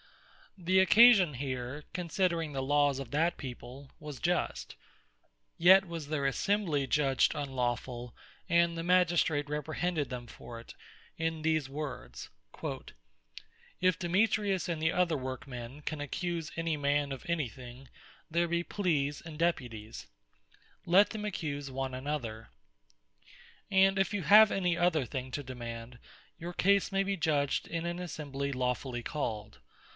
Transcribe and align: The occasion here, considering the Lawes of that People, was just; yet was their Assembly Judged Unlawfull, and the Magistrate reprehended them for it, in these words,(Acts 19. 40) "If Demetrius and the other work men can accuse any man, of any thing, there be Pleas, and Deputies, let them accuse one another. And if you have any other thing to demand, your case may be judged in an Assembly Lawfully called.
The 0.57 0.79
occasion 0.79 1.35
here, 1.35 1.85
considering 1.93 2.51
the 2.51 2.63
Lawes 2.63 2.99
of 2.99 3.11
that 3.11 3.37
People, 3.37 3.91
was 3.99 4.19
just; 4.19 4.75
yet 5.57 5.85
was 5.85 6.07
their 6.07 6.25
Assembly 6.25 6.87
Judged 6.87 7.33
Unlawfull, 7.35 8.13
and 8.49 8.77
the 8.77 8.83
Magistrate 8.83 9.47
reprehended 9.47 10.09
them 10.09 10.27
for 10.27 10.59
it, 10.59 10.73
in 11.17 11.43
these 11.43 11.69
words,(Acts 11.69 12.29
19. 12.63 12.77
40) 12.79 12.93
"If 13.79 13.99
Demetrius 13.99 14.67
and 14.67 14.81
the 14.81 14.91
other 14.91 15.15
work 15.15 15.47
men 15.47 15.81
can 15.81 16.01
accuse 16.01 16.51
any 16.57 16.75
man, 16.75 17.11
of 17.11 17.23
any 17.29 17.47
thing, 17.47 17.87
there 18.29 18.47
be 18.47 18.61
Pleas, 18.63 19.21
and 19.21 19.39
Deputies, 19.39 20.07
let 20.85 21.11
them 21.11 21.23
accuse 21.25 21.71
one 21.71 21.93
another. 21.93 22.49
And 23.69 23.97
if 23.97 24.13
you 24.13 24.23
have 24.23 24.51
any 24.51 24.75
other 24.77 25.05
thing 25.05 25.31
to 25.31 25.43
demand, 25.43 25.99
your 26.37 26.53
case 26.53 26.91
may 26.91 27.03
be 27.03 27.15
judged 27.17 27.67
in 27.67 27.85
an 27.85 27.99
Assembly 27.99 28.51
Lawfully 28.51 29.03
called. 29.03 29.59